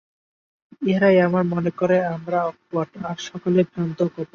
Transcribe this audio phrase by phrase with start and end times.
[0.81, 4.27] ইহারাই আবার মনে করে, আমরা অকপট, আর সকলেই ভ্রান্ত ও কপট।